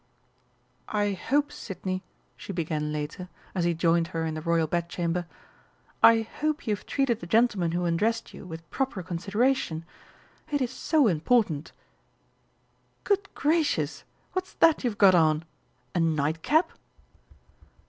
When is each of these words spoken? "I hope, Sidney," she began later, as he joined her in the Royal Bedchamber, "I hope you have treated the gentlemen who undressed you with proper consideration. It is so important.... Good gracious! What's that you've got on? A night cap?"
"I 0.87 1.11
hope, 1.11 1.51
Sidney," 1.51 2.01
she 2.35 2.51
began 2.51 2.91
later, 2.91 3.29
as 3.53 3.65
he 3.65 3.75
joined 3.75 4.07
her 4.07 4.25
in 4.25 4.33
the 4.33 4.41
Royal 4.41 4.65
Bedchamber, 4.65 5.27
"I 6.01 6.21
hope 6.39 6.65
you 6.65 6.75
have 6.75 6.87
treated 6.87 7.19
the 7.19 7.27
gentlemen 7.27 7.73
who 7.73 7.85
undressed 7.85 8.33
you 8.33 8.47
with 8.47 8.67
proper 8.71 9.03
consideration. 9.03 9.85
It 10.51 10.59
is 10.59 10.71
so 10.71 11.05
important.... 11.05 11.71
Good 13.03 13.29
gracious! 13.35 14.03
What's 14.33 14.53
that 14.53 14.83
you've 14.83 14.97
got 14.97 15.13
on? 15.13 15.45
A 15.93 15.99
night 15.99 16.41
cap?" 16.41 16.71